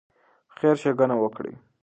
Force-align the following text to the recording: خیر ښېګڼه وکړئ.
خیر 0.55 0.75
ښېګڼه 0.81 1.15
وکړئ. 1.19 1.53